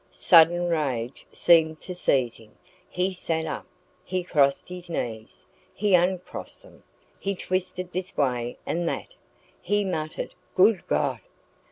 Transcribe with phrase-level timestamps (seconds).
[0.11, 2.55] Sudden rage seemed to seize him.
[2.89, 3.67] He sat up,
[4.03, 6.81] he crossed his knees, he uncrossed them,
[7.19, 9.13] he twisted this way and that,
[9.61, 11.19] he muttered "Good God!"